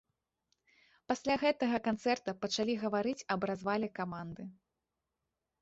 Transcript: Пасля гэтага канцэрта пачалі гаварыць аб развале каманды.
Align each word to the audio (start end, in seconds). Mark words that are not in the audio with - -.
Пасля 1.11 1.35
гэтага 1.43 1.77
канцэрта 1.87 2.35
пачалі 2.45 2.73
гаварыць 2.85 3.25
аб 3.37 3.41
развале 3.53 3.87
каманды. 4.01 4.43